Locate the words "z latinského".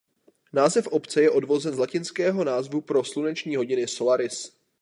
1.73-2.43